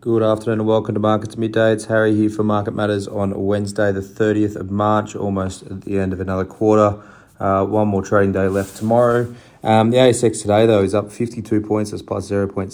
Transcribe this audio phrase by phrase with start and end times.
[0.00, 1.72] Good afternoon and welcome to Markets Midday.
[1.72, 5.98] It's Harry here for Market Matters on Wednesday, the 30th of March, almost at the
[5.98, 7.02] end of another quarter.
[7.40, 9.34] Uh, one more trading day left tomorrow.
[9.64, 12.70] Um, the ASX today, though, is up 52 points, that's plus 0.7%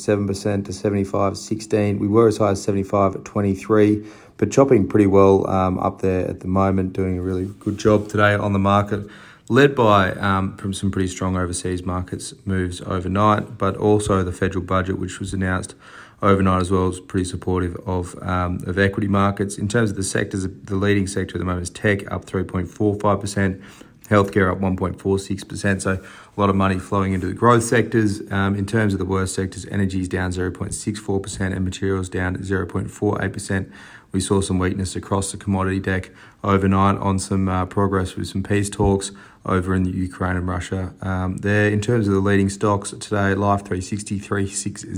[0.67, 1.99] to 75.16.
[1.99, 4.07] We were as high as 75 at 23,
[4.37, 8.07] but chopping pretty well um, up there at the moment, doing a really good job
[8.07, 9.09] today on the market
[9.49, 14.65] led by um, from some pretty strong overseas markets moves overnight, but also the federal
[14.65, 15.75] budget, which was announced
[16.25, 19.59] overnight as well, is pretty supportive of um, of equity markets.
[19.59, 23.63] In terms of the sectors, the leading sector at the moment is tech, up 3.45%.
[24.09, 28.21] Healthcare up 1.46%, so a lot of money flowing into the growth sectors.
[28.31, 33.73] Um, in terms of the worst sectors, energy is down 0.64% and materials down 0.48%.
[34.15, 36.13] We saw some weakness across the commodity deck
[36.45, 39.11] overnight on some uh, progress with some peace talks
[39.45, 40.95] over in the Ukraine and Russia.
[41.03, 44.89] Um, there, in terms of the leading stocks today, Life 360 360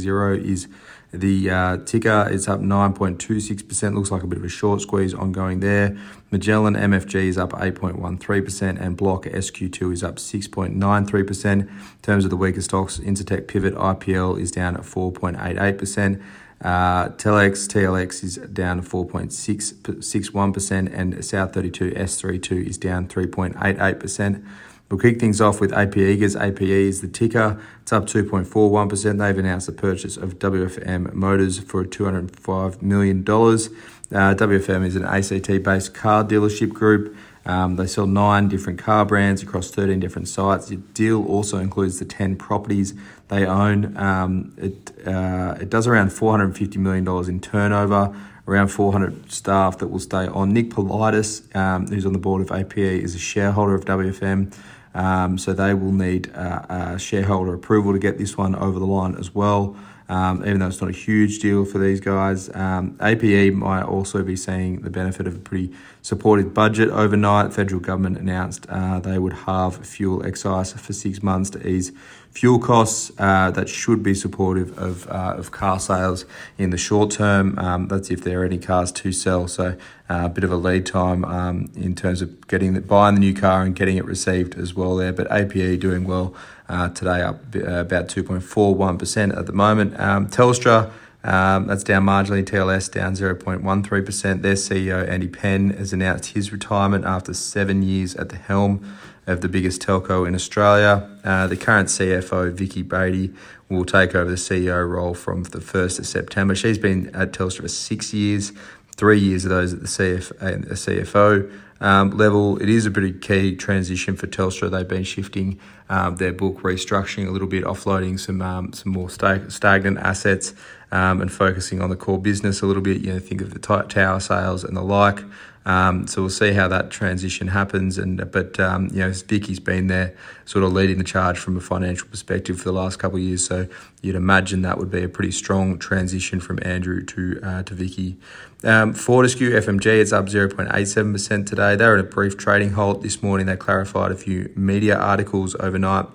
[0.53, 0.69] is
[1.13, 3.95] the uh, ticker It's up 9.26%.
[3.95, 5.97] Looks like a bit of a short squeeze ongoing there.
[6.31, 11.45] Magellan MFG is up 8.13%, and Block SQ2 is up 6.93%.
[11.53, 11.69] In
[12.03, 16.23] terms of the weaker stocks, Incitec Pivot IPL is down at 4.88%.
[16.61, 24.45] Uh, Telix TLX is down 4.61%, and South 32 S32 is down 3.88%.
[24.89, 26.41] We'll kick things off with AP Eagers.
[26.41, 27.61] APE is the ticker.
[27.83, 29.19] It's up 2.41%.
[29.19, 33.19] They've announced the purchase of WFM Motors for $205 million.
[33.19, 37.17] Uh, WFM is an ACT based car dealership group.
[37.47, 40.67] Um, they sell nine different car brands across 13 different sites.
[40.67, 42.93] The deal also includes the 10 properties
[43.29, 43.97] they own.
[43.97, 48.15] Um, it, uh, it does around $450 million in turnover,
[48.49, 50.53] around 400 staff that will stay on.
[50.53, 54.53] Nick Politis, um, who's on the board of APE, is a shareholder of WFM.
[54.95, 58.87] Um, so they will need uh, uh, shareholder approval to get this one over the
[58.87, 59.77] line as well.
[60.09, 64.23] Um, even though it's not a huge deal for these guys, um, APE might also
[64.23, 67.53] be seeing the benefit of a pretty supportive budget overnight.
[67.53, 71.91] Federal government announced uh, they would halve fuel excise for six months to ease
[72.31, 73.11] fuel costs.
[73.19, 76.25] Uh, that should be supportive of, uh, of car sales
[76.59, 77.59] in the short term.
[77.59, 79.49] Um, that's if there are any cars to sell.
[79.49, 79.77] So
[80.09, 83.21] uh, a bit of a lead time um, in terms of getting the, buying the
[83.21, 85.13] new car and getting it received as well there.
[85.13, 86.35] But APE doing well
[86.69, 89.99] uh, today, up uh, about 2.41% at the moment.
[89.99, 90.91] Um, Telstra.
[91.25, 92.45] Um, that's down marginally.
[92.45, 94.43] TLS down 0.13%.
[94.43, 98.97] Their CEO, Andy Penn, has announced his retirement after seven years at the helm
[99.27, 101.11] of the biggest telco in Australia.
[101.25, 103.33] Uh, the current CFO, Vicky Brady,
[103.69, 106.55] will take over the CEO role from the 1st of September.
[106.55, 108.53] She's been at Telstra for six years,
[108.97, 112.61] three years of those at the, CF, the CFO um, level.
[112.61, 114.71] It is a pretty key transition for Telstra.
[114.71, 115.59] They've been shifting
[115.89, 120.55] um, their book, restructuring a little bit, offloading some um, some more stag- stagnant assets,
[120.91, 123.03] um, and focusing on the core business a little bit.
[123.03, 125.21] You know, think of the tower sales and the like.
[125.67, 127.99] Um, so we'll see how that transition happens.
[127.99, 131.61] And but um, you know, Vicky's been there, sort of leading the charge from a
[131.61, 133.45] financial perspective for the last couple of years.
[133.45, 133.67] So
[134.01, 138.17] you'd imagine that would be a pretty strong transition from Andrew to uh, to Vicky.
[138.63, 141.77] Um, Fortescue FMG, it's up 0.87% today.
[141.77, 143.47] They were in a brief trading halt this morning.
[143.47, 146.07] They clarified a few media articles overnight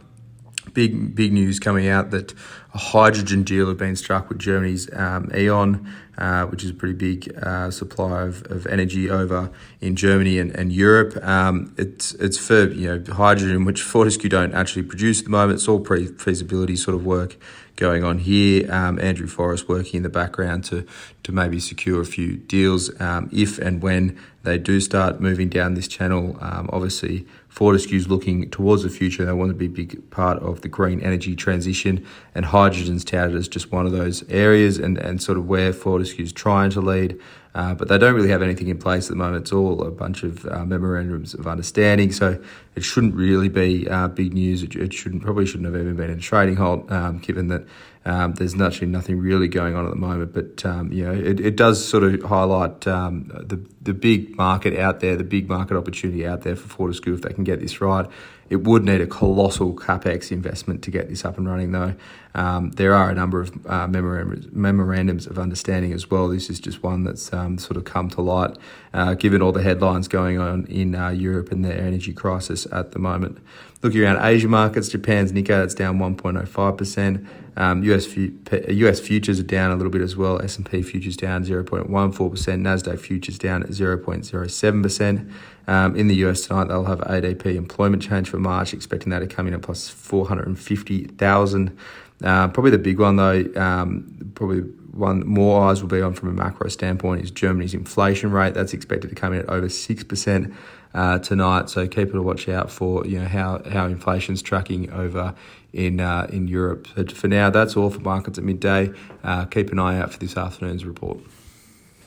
[0.74, 2.34] big big news coming out that
[2.74, 6.94] a hydrogen deal had been struck with Germany's um, E.ON, uh, which is a pretty
[6.94, 9.50] big uh, supply of, of energy over
[9.82, 11.18] in Germany and, and Europe.
[11.26, 15.60] Um, it's it's for you know hydrogen, which Fortescue don't actually produce at the moment.
[15.60, 17.38] It's all pre feasibility sort of work
[17.76, 18.72] going on here.
[18.72, 20.86] Um, Andrew Forrest working in the background to
[21.24, 25.74] to maybe secure a few deals um, if and when they do start moving down
[25.74, 26.38] this channel.
[26.42, 29.26] Um, obviously, Fortescue's looking towards the future.
[29.26, 33.36] They want to be a big part of the green energy transition, and hydrogen's touted
[33.36, 37.20] as just one of those areas and, and sort of where Fortescue's trying to lead.
[37.54, 39.42] Uh, but they don't really have anything in place at the moment.
[39.44, 42.12] It's all a bunch of uh, memorandums of understanding.
[42.12, 42.42] So
[42.76, 44.64] it shouldn't really be uh, big news.
[44.64, 47.66] It, it, shouldn't probably shouldn't have even been in trading halt, um, given that
[48.06, 50.34] um, there's actually nothing really going on at the moment.
[50.34, 54.78] But um, you know, it, it does sort of highlight um, the the big market
[54.80, 57.82] out there, the big market opportunity out there for Fortescue if they can get this
[57.82, 58.08] right.
[58.52, 61.96] It would need a colossal capex investment to get this up and running, though.
[62.36, 66.28] Um, there are a number of uh, memorandums of understanding as well.
[66.28, 68.58] This is just one that's um, sort of come to light,
[68.94, 72.92] uh, given all the headlines going on in uh, Europe and their energy crisis at
[72.92, 73.40] the moment.
[73.82, 77.28] Looking around Asia markets, Japan's Nikkei it's down 1.05%.
[77.58, 80.42] Um, US US futures are down a little bit as well.
[80.42, 81.88] S and P futures down 0.14%.
[81.90, 85.32] Nasdaq futures down at 0.07%.
[85.68, 89.28] Um, in the US tonight, they'll have ADP employment change for March, expecting that to
[89.28, 91.78] come in at plus 450,000.
[92.24, 94.62] Uh, probably the big one though, um, probably
[94.94, 98.54] one more eyes will be on from a macro standpoint is Germany's inflation rate.
[98.54, 100.54] That's expected to come in at over six percent
[100.94, 101.70] uh, tonight.
[101.70, 105.34] So keep it to watch out for you know how how inflation's tracking over
[105.74, 106.88] in uh, in Europe.
[106.96, 108.92] But for now, that's all for markets at midday.
[109.24, 111.20] Uh, keep an eye out for this afternoon's report.